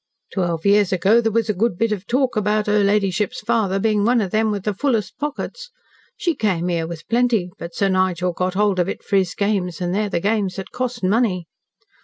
[0.33, 4.03] Twelve years ago there was a good bit of talk about her ladyship's father being
[4.03, 5.69] one of them with the fullest pockets.
[6.17, 9.79] She came here with plenty, but Sir Nigel got hold of it for his games,
[9.79, 11.45] and they're the games that cost money.